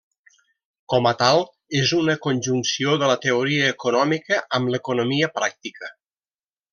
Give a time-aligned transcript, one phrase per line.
[0.93, 1.41] Com a tal,
[1.81, 5.93] és una conjunció de la teoria econòmica amb l'economia pràctica.